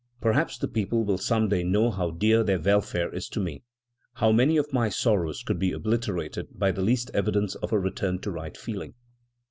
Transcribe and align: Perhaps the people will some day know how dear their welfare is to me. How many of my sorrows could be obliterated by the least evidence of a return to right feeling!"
Perhaps 0.19 0.57
the 0.57 0.67
people 0.67 1.03
will 1.05 1.19
some 1.19 1.47
day 1.47 1.61
know 1.63 1.91
how 1.91 2.09
dear 2.09 2.43
their 2.43 2.59
welfare 2.59 3.13
is 3.13 3.29
to 3.29 3.39
me. 3.39 3.61
How 4.15 4.31
many 4.31 4.57
of 4.57 4.73
my 4.73 4.89
sorrows 4.89 5.43
could 5.43 5.59
be 5.59 5.71
obliterated 5.73 6.57
by 6.57 6.71
the 6.71 6.81
least 6.81 7.11
evidence 7.13 7.53
of 7.53 7.71
a 7.71 7.77
return 7.77 8.17
to 8.21 8.31
right 8.31 8.57
feeling!" 8.57 8.95